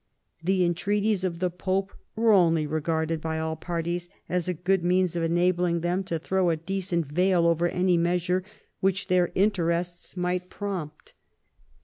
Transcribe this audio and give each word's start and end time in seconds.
The 0.43 0.65
entreaties 0.65 1.23
of 1.23 1.37
the 1.37 1.51
Pope 1.51 1.93
were 2.15 2.31
only 2.33 2.65
regarded 2.65 3.21
by 3.21 3.37
all 3.37 3.55
parties 3.55 4.09
as 4.27 4.49
a 4.49 4.53
good 4.55 4.81
means 4.81 5.15
of 5.15 5.21
enabling 5.21 5.81
them 5.81 6.03
to 6.05 6.17
throw 6.17 6.49
a 6.49 6.57
decent 6.57 7.05
veil 7.05 7.45
over 7.45 7.67
any 7.67 7.97
measure 7.97 8.43
which 8.79 9.09
their 9.09 9.27
own 9.27 9.33
interests 9.35 10.17
might 10.17 10.49
prompt. 10.49 11.13